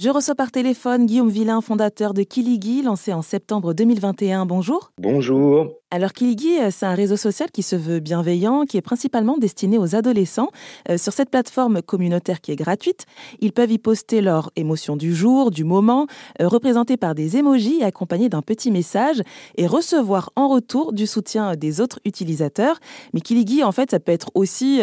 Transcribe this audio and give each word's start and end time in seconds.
Je 0.00 0.10
reçois 0.10 0.36
par 0.36 0.52
téléphone 0.52 1.06
Guillaume 1.06 1.28
Villain, 1.28 1.60
fondateur 1.60 2.14
de 2.14 2.22
Kiligi, 2.22 2.82
lancé 2.82 3.12
en 3.12 3.20
septembre 3.20 3.74
2021. 3.74 4.46
Bonjour. 4.46 4.92
Bonjour. 4.96 5.72
Alors 5.90 6.12
Kiligi, 6.12 6.60
euh, 6.60 6.68
c'est 6.70 6.86
un 6.86 6.94
réseau 6.94 7.16
social 7.16 7.50
qui 7.50 7.64
se 7.64 7.74
veut 7.74 7.98
bienveillant, 7.98 8.64
qui 8.64 8.76
est 8.76 8.82
principalement 8.82 9.38
destiné 9.38 9.76
aux 9.76 9.96
adolescents. 9.96 10.50
Euh, 10.88 10.98
sur 10.98 11.12
cette 11.12 11.30
plateforme 11.30 11.82
communautaire 11.82 12.40
qui 12.40 12.52
est 12.52 12.56
gratuite, 12.56 13.06
ils 13.40 13.52
peuvent 13.52 13.72
y 13.72 13.78
poster 13.78 14.20
leurs 14.20 14.52
émotions 14.54 14.96
du 14.96 15.12
jour, 15.12 15.50
du 15.50 15.64
moment, 15.64 16.06
euh, 16.40 16.46
représentées 16.46 16.96
par 16.96 17.16
des 17.16 17.36
émojis 17.36 17.82
accompagnés 17.82 18.28
d'un 18.28 18.42
petit 18.42 18.70
message 18.70 19.20
et 19.56 19.66
recevoir 19.66 20.30
en 20.36 20.46
retour 20.46 20.92
du 20.92 21.08
soutien 21.08 21.56
des 21.56 21.80
autres 21.80 21.98
utilisateurs. 22.04 22.78
Mais 23.14 23.20
Kiligi, 23.20 23.64
en 23.64 23.72
fait, 23.72 23.90
ça 23.90 23.98
peut 23.98 24.12
être 24.12 24.30
aussi 24.34 24.80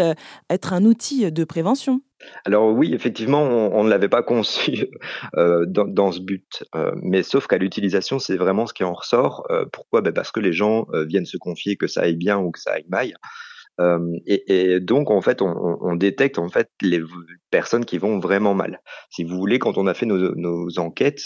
être 0.50 0.73
un 0.73 0.84
outil 0.84 1.32
de 1.32 1.43
prévention. 1.45 2.02
Alors 2.46 2.71
oui, 2.71 2.94
effectivement, 2.94 3.42
on, 3.42 3.84
ne 3.84 3.89
l'avait 3.89 4.10
pas 4.10 4.23
conçu 4.23 4.88
euh, 5.38 5.66
dans, 5.68 6.12
ce 6.12 6.20
but, 6.20 6.64
euh, 6.75 6.92
mais 7.01 7.24
sauf 7.24 7.48
qu'à 7.48 7.57
l'utilisation, 7.57 8.20
c'est 8.20 8.38
vraiment 8.38 8.65
ce 8.68 8.74
qui 8.74 8.84
en 8.84 8.93
ressort. 8.93 9.46
Euh, 9.50 9.65
pourquoi? 9.71 10.01
Ben 10.01 10.14
Parce 10.14 10.32
que 10.32 10.39
les 10.39 10.54
gens 10.54 10.88
viennent 11.07 11.25
se 11.25 11.38
confier 11.38 11.75
que 11.75 11.88
ça 11.88 12.01
aille 12.01 12.15
bien 12.15 12.38
ou 12.38 12.51
que 12.51 12.60
ça 12.60 12.74
aille 12.74 12.88
mal. 12.89 13.14
Et, 14.25 14.79
donc 14.79 15.11
en 15.11 15.21
fait, 15.21 15.42
on, 15.42 15.96
détecte 15.96 16.39
en 16.39 16.48
fait 16.48 16.70
les 16.82 17.01
personnes 17.51 17.84
qui 17.84 17.98
vont 17.98 18.20
vraiment 18.20 18.54
mal. 18.54 18.79
Si 19.10 19.26
vous 19.26 19.36
voulez, 19.36 19.60
quand 19.60 19.78
on 19.78 19.87
a 19.87 19.93
fait 19.93 20.06
nos, 20.06 20.79
enquêtes 20.79 21.23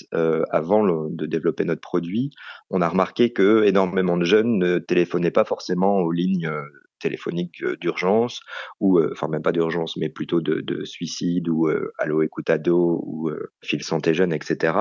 avant 0.50 0.84
de 0.84 1.26
développer 1.28 1.64
notre 1.64 1.82
produit, 1.82 2.32
on 2.72 2.82
a 2.82 2.90
remarqué 2.90 3.34
que 3.34 3.66
énormément 3.66 4.18
de 4.18 4.26
jeunes 4.26 4.58
ne 4.58 4.80
téléphonaient 4.80 5.30
pas 5.30 5.46
forcément 5.46 5.98
aux 5.98 6.12
lignes 6.12 6.50
téléphonique 7.00 7.64
d'urgence 7.80 8.42
ou 8.80 9.00
euh, 9.00 9.10
enfin 9.12 9.28
même 9.28 9.42
pas 9.42 9.52
d'urgence 9.52 9.98
mais 9.98 10.10
plutôt 10.10 10.42
de, 10.42 10.62
de 10.62 10.86
suicide 10.86 11.50
ou 11.50 11.68
euh, 11.68 11.92
allo 11.98 12.22
écoute 12.22 12.50
ado 12.50 13.02
ou 13.06 13.30
euh, 13.30 13.52
fil 13.64 13.84
santé 13.84 14.14
jeune 14.14 14.34
etc 14.34 14.74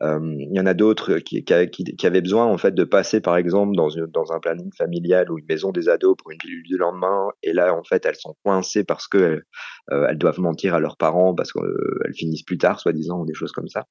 il 0.00 0.50
y 0.52 0.60
en 0.60 0.66
a 0.66 0.74
d'autres 0.74 1.18
qui, 1.18 1.44
qui, 1.44 2.06
avaient 2.06 2.20
besoin 2.20 2.46
en 2.46 2.58
fait 2.58 2.74
de 2.74 2.84
passer 2.84 3.20
par 3.20 3.36
exemple 3.36 3.74
dans 3.74 3.88
une, 3.88 4.06
dans 4.06 4.32
un 4.32 4.38
planning 4.38 4.70
familial 4.76 5.30
ou 5.30 5.38
une 5.38 5.46
maison 5.48 5.72
des 5.72 5.88
ados 5.88 6.16
pour 6.16 6.30
une 6.30 6.38
pilule 6.38 6.62
du 6.62 6.76
lendemain 6.76 7.28
et 7.42 7.52
là 7.52 7.74
en 7.74 7.82
fait 7.82 8.06
elles 8.06 8.16
sont 8.16 8.36
coincées 8.44 8.84
parce 8.84 9.08
que 9.08 9.42
elles 9.90 10.18
doivent 10.18 10.40
mentir 10.40 10.74
à 10.74 10.80
leurs 10.80 10.96
parents 10.96 11.34
parce 11.34 11.52
qu'elles 11.52 12.14
finissent 12.14 12.42
plus 12.42 12.58
tard 12.58 12.80
soi-disant 12.80 13.20
ou 13.20 13.26
des 13.26 13.34
choses 13.34 13.52
comme 13.52 13.68
ça. 13.68 13.86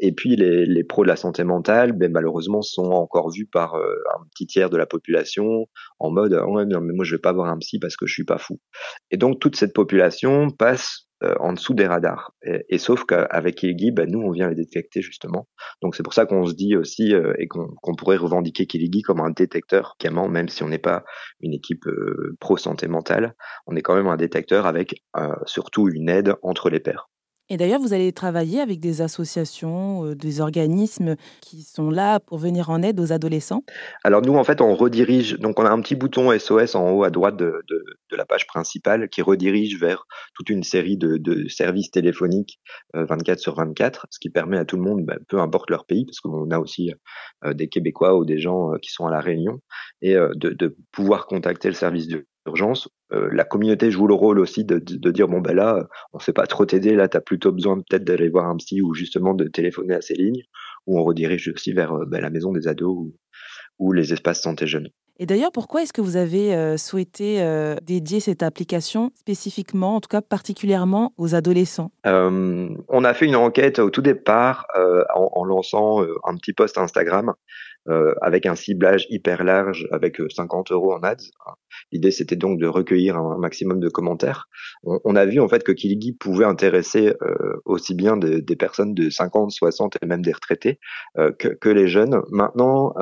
Et 0.00 0.12
puis 0.12 0.36
les, 0.36 0.66
les 0.66 0.84
pros 0.84 1.02
de 1.02 1.08
la 1.08 1.16
santé 1.16 1.42
mentale 1.42 1.92
ben, 1.92 2.12
malheureusement 2.12 2.62
sont 2.62 2.90
encore 2.90 3.30
vus 3.30 3.46
par 3.46 3.74
un 3.74 4.24
petit 4.30 4.46
tiers 4.46 4.70
de 4.70 4.76
la 4.76 4.86
population 4.86 5.66
en 5.98 6.10
mode 6.10 6.34
mais 6.80 6.92
moi 6.92 7.04
je 7.04 7.14
vais 7.14 7.20
pas 7.20 7.32
voir 7.32 7.48
un 7.48 7.58
psy 7.58 7.78
parce 7.78 7.96
que 7.96 8.06
je 8.06 8.12
suis 8.12 8.24
pas 8.24 8.38
fou. 8.38 8.60
Et 9.10 9.16
donc 9.16 9.40
toute 9.40 9.56
cette 9.56 9.74
population 9.74 10.50
passe 10.50 11.08
euh, 11.24 11.34
en 11.38 11.52
dessous 11.52 11.74
des 11.74 11.86
radars. 11.86 12.32
Et, 12.42 12.78
sauf 12.78 13.04
qu'avec 13.04 13.54
Kiligi, 13.56 13.92
bah, 13.92 14.04
nous 14.06 14.20
on 14.20 14.30
vient 14.30 14.48
les 14.48 14.56
détecter 14.56 15.00
justement. 15.00 15.48
Donc 15.80 15.94
c'est 15.94 16.02
pour 16.02 16.12
ça 16.12 16.26
qu'on 16.26 16.44
se 16.44 16.54
dit 16.54 16.76
aussi 16.76 17.14
euh, 17.14 17.32
et 17.38 17.46
qu'on 17.46 17.94
pourrait 17.96 18.16
revendiquer 18.16 18.66
Kiligi 18.66 19.02
comme 19.02 19.20
un 19.20 19.30
détecteur, 19.30 19.96
même 20.28 20.48
si 20.48 20.62
on 20.62 20.68
n'est 20.68 20.78
pas 20.78 21.04
une 21.40 21.54
équipe 21.54 21.86
euh, 21.86 22.36
pro 22.40 22.56
santé 22.56 22.88
mentale, 22.88 23.34
on 23.66 23.76
est 23.76 23.82
quand 23.82 23.94
même 23.94 24.08
un 24.08 24.16
détecteur 24.16 24.66
avec 24.66 25.02
surtout 25.46 25.88
une 25.88 26.08
aide 26.08 26.34
entre 26.42 26.68
les 26.68 26.80
pairs. 26.80 27.08
Et 27.50 27.58
d'ailleurs, 27.58 27.80
vous 27.80 27.92
allez 27.92 28.10
travailler 28.12 28.60
avec 28.60 28.80
des 28.80 29.02
associations, 29.02 30.06
euh, 30.06 30.14
des 30.14 30.40
organismes 30.40 31.16
qui 31.42 31.62
sont 31.62 31.90
là 31.90 32.18
pour 32.18 32.38
venir 32.38 32.70
en 32.70 32.82
aide 32.82 32.98
aux 32.98 33.12
adolescents? 33.12 33.64
Alors 34.02 34.22
nous, 34.22 34.34
en 34.34 34.44
fait, 34.44 34.62
on 34.62 34.74
redirige, 34.74 35.38
donc 35.38 35.58
on 35.60 35.66
a 35.66 35.70
un 35.70 35.80
petit 35.82 35.94
bouton 35.94 36.36
SOS 36.38 36.74
en 36.74 36.90
haut 36.90 37.04
à 37.04 37.10
droite 37.10 37.36
de, 37.36 37.62
la 38.10 38.24
page 38.24 38.46
principale 38.46 39.08
qui 39.08 39.20
redirige 39.20 39.78
vers 39.78 40.06
toute 40.36 40.48
une 40.48 40.62
série 40.62 40.96
de, 40.96 41.48
services 41.48 41.90
téléphoniques 41.90 42.60
24 42.94 43.36
euh, 43.36 43.40
sur 43.40 43.56
24, 43.56 44.06
ce 44.08 44.18
qui 44.20 44.30
permet 44.30 44.56
à 44.56 44.64
tout 44.64 44.76
le 44.76 44.82
monde, 44.82 45.04
bah, 45.04 45.18
peu 45.28 45.38
importe 45.40 45.68
leur 45.68 45.84
pays, 45.84 46.06
parce 46.06 46.20
qu'on 46.20 46.50
a 46.50 46.58
aussi 46.58 46.92
euh, 47.44 47.52
des 47.52 47.68
Québécois 47.68 48.16
ou 48.16 48.24
des 48.24 48.38
gens 48.38 48.70
qui 48.80 48.90
sont 48.90 49.06
à 49.06 49.10
La 49.10 49.20
Réunion, 49.20 49.60
et 50.00 50.14
de, 50.14 50.50
de 50.50 50.76
pouvoir 50.92 51.26
contacter 51.26 51.68
le 51.68 51.74
service 51.74 52.08
de 52.08 52.26
urgence. 52.46 52.88
Euh, 53.12 53.28
la 53.32 53.44
communauté 53.44 53.90
joue 53.90 54.06
le 54.06 54.14
rôle 54.14 54.38
aussi 54.38 54.64
de, 54.64 54.78
de, 54.78 55.10
dire 55.10 55.28
bon 55.28 55.40
ben 55.40 55.54
là, 55.54 55.88
on 56.12 56.18
sait 56.18 56.32
pas 56.32 56.46
trop 56.46 56.66
t'aider, 56.66 56.94
là 56.94 57.08
tu 57.08 57.16
as 57.16 57.20
plutôt 57.20 57.52
besoin 57.52 57.76
peut-être 57.76 58.04
d'aller 58.04 58.28
voir 58.28 58.46
un 58.46 58.56
psy 58.56 58.82
ou 58.82 58.94
justement 58.94 59.34
de 59.34 59.44
téléphoner 59.44 59.94
à 59.94 60.00
ces 60.00 60.14
lignes, 60.14 60.42
ou 60.86 60.98
on 60.98 61.04
redirige 61.04 61.48
aussi 61.48 61.72
vers 61.72 61.92
euh, 61.92 62.04
ben, 62.06 62.20
la 62.20 62.30
maison 62.30 62.52
des 62.52 62.68
ados 62.68 62.96
ou, 62.96 63.16
ou 63.78 63.92
les 63.92 64.12
espaces 64.12 64.42
santé 64.42 64.66
jeunes. 64.66 64.88
Et 65.20 65.26
d'ailleurs, 65.26 65.52
pourquoi 65.52 65.82
est-ce 65.82 65.92
que 65.92 66.00
vous 66.00 66.16
avez 66.16 66.56
euh, 66.56 66.76
souhaité 66.76 67.40
euh, 67.40 67.76
dédier 67.82 68.18
cette 68.18 68.42
application 68.42 69.12
spécifiquement, 69.14 69.94
en 69.94 70.00
tout 70.00 70.08
cas 70.08 70.20
particulièrement 70.20 71.12
aux 71.18 71.36
adolescents? 71.36 71.92
Euh, 72.04 72.68
On 72.88 73.04
a 73.04 73.14
fait 73.14 73.26
une 73.26 73.36
enquête 73.36 73.78
au 73.78 73.90
tout 73.90 74.02
départ 74.02 74.66
en, 75.14 75.30
en, 75.32 75.44
lançant 75.44 76.02
un 76.02 76.34
petit 76.34 76.52
post 76.52 76.78
Instagram 76.78 77.32
avec 78.22 78.46
un 78.46 78.54
ciblage 78.54 79.06
hyper 79.10 79.44
large 79.44 79.86
avec 79.92 80.16
50 80.30 80.72
euros 80.72 80.94
en 80.94 81.02
ads. 81.02 81.16
L'idée, 81.92 82.10
c'était 82.10 82.34
donc 82.34 82.58
de 82.58 82.66
recueillir 82.66 83.18
un 83.18 83.36
maximum 83.36 83.78
de 83.78 83.90
commentaires. 83.90 84.48
On, 84.84 85.14
a 85.16 85.26
vu 85.26 85.38
en 85.38 85.48
fait 85.48 85.62
que 85.62 85.72
Kiligi 85.72 86.14
pouvait 86.14 86.46
intéresser 86.46 87.12
aussi 87.66 87.94
bien 87.94 88.16
des, 88.16 88.56
personnes 88.56 88.94
de 88.94 89.10
50, 89.10 89.50
60 89.50 89.98
et 90.00 90.06
même 90.06 90.22
des 90.22 90.32
retraités 90.32 90.80
que, 91.14 91.68
les 91.68 91.86
jeunes. 91.86 92.22
Maintenant, 92.30 92.94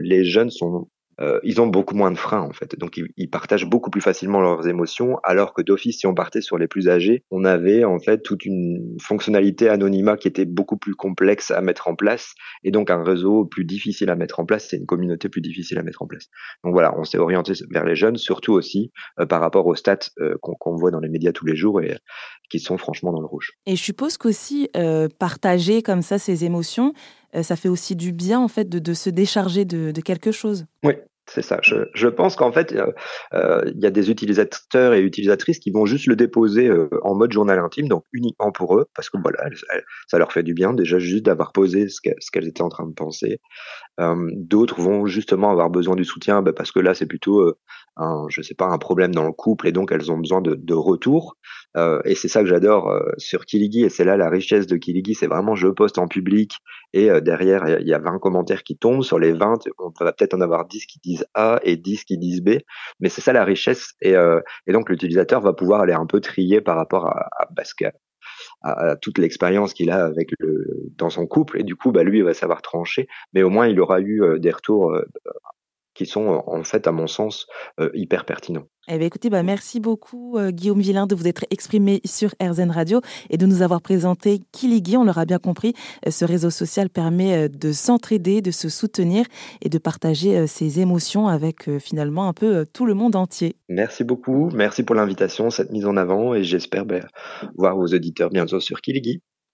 les 0.00 0.24
jeunes 0.24 0.50
sont 0.50 0.88
euh, 1.22 1.38
ils 1.44 1.60
ont 1.60 1.68
beaucoup 1.68 1.94
moins 1.94 2.10
de 2.10 2.18
freins 2.18 2.40
en 2.40 2.52
fait. 2.52 2.76
Donc 2.78 2.96
ils, 2.96 3.30
partagent 3.30 3.66
beaucoup 3.66 3.90
plus 3.90 4.00
facilement 4.00 4.40
leurs 4.40 4.66
émotions, 4.68 5.18
alors 5.22 5.54
que 5.54 5.62
d'office, 5.62 6.00
si 6.00 6.06
on 6.06 6.14
partait 6.14 6.40
sur 6.40 6.58
les 6.58 6.66
plus 6.66 6.88
âgés, 6.88 7.24
on 7.30 7.44
avait 7.44 7.84
en 7.84 7.98
fait 7.98 8.22
toute 8.22 8.44
une 8.44 8.96
fonctionnalité 9.00 9.68
anonymat 9.68 10.16
qui 10.16 10.28
était 10.28 10.44
beaucoup 10.44 10.76
plus 10.76 10.94
complexe 10.94 11.50
à 11.50 11.60
mettre 11.62 11.88
en 11.88 11.94
place, 11.94 12.34
et 12.64 12.70
donc 12.70 12.90
un 12.90 13.02
réseau 13.02 13.44
plus 13.44 13.64
difficile 13.64 14.10
à 14.10 14.16
mettre 14.16 14.40
en 14.40 14.44
place, 14.44 14.68
c'est 14.68 14.76
une 14.76 14.86
communauté 14.86 15.28
plus 15.28 15.40
difficile 15.40 15.78
à 15.78 15.82
mettre 15.82 16.02
en 16.02 16.06
place. 16.06 16.26
Donc 16.64 16.72
voilà, 16.72 16.94
on 16.98 17.04
s'est 17.04 17.18
orienté 17.18 17.52
vers 17.70 17.84
les 17.84 17.94
jeunes, 17.94 18.16
surtout 18.16 18.52
aussi 18.52 18.92
euh, 19.18 19.26
par 19.26 19.40
rapport 19.40 19.66
aux 19.66 19.76
stats 19.76 20.10
euh, 20.18 20.34
qu'on 20.42 20.76
voit 20.76 20.90
dans 20.90 21.00
les 21.00 21.08
médias 21.08 21.32
tous 21.32 21.46
les 21.46 21.56
jours 21.56 21.80
et 21.80 21.96
qui 22.50 22.58
sont 22.58 22.76
franchement 22.76 23.12
dans 23.12 23.20
le 23.20 23.26
rouge. 23.26 23.52
Et 23.64 23.76
je 23.76 23.82
suppose 23.82 24.18
qu'aussi 24.18 24.68
partager 25.18 25.82
comme 25.82 26.02
ça 26.02 26.18
ces 26.18 26.44
émotions, 26.44 26.92
ça 27.40 27.56
fait 27.56 27.70
aussi 27.70 27.96
du 27.96 28.12
bien 28.12 28.40
en 28.40 28.48
fait 28.48 28.68
de, 28.68 28.92
se 28.92 29.08
décharger 29.08 29.64
de, 29.64 29.90
de 29.90 30.00
quelque 30.02 30.32
chose. 30.32 30.66
Oui, 30.84 30.94
c'est 31.26 31.42
ça. 31.42 31.60
Je, 31.62 32.08
pense 32.08 32.36
qu'en 32.36 32.52
fait, 32.52 32.74
euh, 33.32 33.62
il 33.66 33.80
y 33.80 33.86
a 33.86 33.90
des 33.90 34.10
utilisateurs 34.10 34.92
et 34.92 35.00
utilisatrices 35.00 35.60
qui 35.60 35.70
vont 35.70 35.86
juste 35.86 36.06
le 36.06 36.16
déposer 36.16 36.68
euh, 36.68 36.88
en 37.02 37.14
mode 37.14 37.32
journal 37.32 37.58
intime, 37.58 37.88
donc 37.88 38.04
uniquement 38.12 38.50
pour 38.50 38.76
eux, 38.76 38.86
parce 38.94 39.08
que 39.08 39.18
voilà, 39.22 39.48
ça 40.08 40.18
leur 40.18 40.32
fait 40.32 40.42
du 40.42 40.52
bien 40.52 40.72
déjà 40.74 40.98
juste 40.98 41.24
d'avoir 41.24 41.52
posé 41.52 41.88
ce 41.88 42.00
qu'elles 42.00 42.48
étaient 42.48 42.62
en 42.62 42.68
train 42.68 42.86
de 42.86 42.94
penser. 42.94 43.40
Euh, 44.00 44.30
D'autres 44.34 44.80
vont 44.80 45.06
justement 45.06 45.50
avoir 45.50 45.70
besoin 45.70 45.96
du 45.96 46.04
soutien, 46.04 46.42
bah, 46.42 46.52
parce 46.52 46.72
que 46.72 46.80
là, 46.80 46.94
c'est 46.94 47.06
plutôt 47.06 47.40
euh, 47.40 47.58
un, 47.96 48.26
je 48.28 48.42
sais 48.42 48.54
pas, 48.54 48.66
un 48.66 48.78
problème 48.78 49.14
dans 49.14 49.24
le 49.24 49.32
couple, 49.32 49.68
et 49.68 49.72
donc 49.72 49.92
elles 49.92 50.10
ont 50.10 50.18
besoin 50.18 50.40
de, 50.40 50.74
retour. 50.74 51.36
Euh, 51.76 52.00
et 52.04 52.14
c'est 52.14 52.28
ça 52.28 52.40
que 52.40 52.48
j'adore 52.48 52.92
sur 53.18 53.44
Kiligi, 53.44 53.84
et 53.84 53.90
c'est 53.90 54.04
là 54.04 54.16
la 54.16 54.28
richesse 54.30 54.66
de 54.66 54.76
Kiligi, 54.76 55.14
c'est 55.14 55.26
vraiment 55.26 55.54
je 55.54 55.68
poste 55.68 55.98
en 55.98 56.08
public, 56.08 56.56
et 56.92 57.08
derrière 57.20 57.80
il 57.80 57.86
y 57.86 57.94
a 57.94 57.98
20 57.98 58.18
commentaires 58.18 58.62
qui 58.62 58.76
tombent. 58.76 59.02
Sur 59.02 59.18
les 59.18 59.32
20, 59.32 59.68
on 59.78 59.90
va 60.04 60.12
peut-être 60.12 60.34
en 60.34 60.40
avoir 60.40 60.66
10 60.66 60.86
qui 60.86 60.98
disent 61.00 61.11
a 61.34 61.60
et 61.62 61.76
10 61.76 62.04
qui 62.04 62.18
disent 62.18 62.42
B. 62.42 62.58
Mais 63.00 63.08
c'est 63.08 63.20
ça 63.20 63.32
la 63.32 63.44
richesse. 63.44 63.94
Et, 64.00 64.14
euh, 64.14 64.40
et 64.66 64.72
donc 64.72 64.88
l'utilisateur 64.88 65.40
va 65.40 65.52
pouvoir 65.52 65.80
aller 65.80 65.92
un 65.92 66.06
peu 66.06 66.20
trier 66.20 66.60
par 66.60 66.76
rapport 66.76 67.06
à, 67.06 67.28
à, 67.38 67.46
à, 68.62 68.96
toute 68.96 69.18
l'expérience 69.18 69.74
qu'il 69.74 69.90
a 69.90 70.04
avec 70.04 70.30
le 70.38 70.64
dans 70.96 71.10
son 71.10 71.26
couple. 71.26 71.60
Et 71.60 71.64
du 71.64 71.76
coup, 71.76 71.92
bah, 71.92 72.04
lui, 72.04 72.18
il 72.18 72.24
va 72.24 72.34
savoir 72.34 72.62
trancher. 72.62 73.08
Mais 73.32 73.42
au 73.42 73.50
moins, 73.50 73.66
il 73.66 73.80
aura 73.80 74.00
eu 74.00 74.22
euh, 74.22 74.38
des 74.38 74.50
retours 74.50 74.92
euh, 74.92 75.04
qui 75.94 76.06
sont 76.06 76.42
en 76.46 76.64
fait, 76.64 76.86
à 76.86 76.92
mon 76.92 77.06
sens, 77.06 77.46
hyper 77.94 78.24
pertinents. 78.24 78.66
Eh 78.88 78.98
bien, 78.98 79.06
écoutez, 79.06 79.30
bah, 79.30 79.44
merci 79.44 79.78
beaucoup 79.78 80.36
euh, 80.36 80.50
Guillaume 80.50 80.80
Villain 80.80 81.06
de 81.06 81.14
vous 81.14 81.28
être 81.28 81.44
exprimé 81.50 82.00
sur 82.04 82.30
RZN 82.42 82.72
Radio 82.72 83.00
et 83.30 83.36
de 83.36 83.46
nous 83.46 83.62
avoir 83.62 83.80
présenté 83.80 84.40
Kiligi. 84.50 84.96
On 84.96 85.04
l'aura 85.04 85.24
bien 85.24 85.38
compris, 85.38 85.72
euh, 86.04 86.10
ce 86.10 86.24
réseau 86.24 86.50
social 86.50 86.90
permet 86.90 87.48
de 87.48 87.70
s'entraider, 87.70 88.42
de 88.42 88.50
se 88.50 88.68
soutenir 88.68 89.24
et 89.60 89.68
de 89.68 89.78
partager 89.78 90.48
ses 90.48 90.80
émotions 90.80 91.28
avec 91.28 91.78
finalement 91.78 92.26
un 92.26 92.32
peu 92.32 92.66
tout 92.72 92.84
le 92.84 92.94
monde 92.94 93.14
entier. 93.14 93.54
Merci 93.68 94.02
beaucoup, 94.02 94.50
merci 94.52 94.82
pour 94.82 94.96
l'invitation, 94.96 95.50
cette 95.50 95.70
mise 95.70 95.86
en 95.86 95.96
avant 95.96 96.34
et 96.34 96.42
j'espère 96.42 96.84
ben, 96.84 97.06
voir 97.56 97.76
vos 97.76 97.86
auditeurs 97.86 98.30
bientôt 98.30 98.58
sur 98.58 98.80
Kiligi. 98.80 99.22